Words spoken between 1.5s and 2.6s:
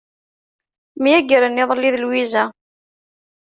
iḍelli d Lwiza.